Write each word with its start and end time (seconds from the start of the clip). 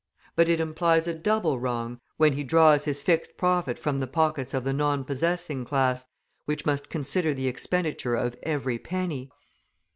But 0.35 0.49
it 0.49 0.59
implies 0.59 1.05
a 1.05 1.13
double 1.13 1.59
wrong, 1.59 1.99
when 2.17 2.33
he 2.33 2.43
draws 2.43 2.85
his 2.85 3.03
fixed 3.03 3.37
profit 3.37 3.77
from 3.77 3.99
the 3.99 4.07
pockets 4.07 4.51
of 4.55 4.63
the 4.63 4.73
non 4.73 5.03
possessing 5.03 5.63
class, 5.63 6.07
which 6.45 6.65
must 6.65 6.89
consider 6.89 7.35
the 7.35 7.47
expenditure 7.47 8.15
of 8.15 8.35
every 8.41 8.79
penny. 8.79 9.29